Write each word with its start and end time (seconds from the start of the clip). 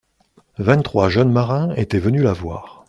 Vingt-trois 0.57 1.09
jeunes 1.09 1.31
marins 1.31 1.75
étaient 1.75 1.99
venus 1.99 2.23
la 2.23 2.33
voir. 2.33 2.79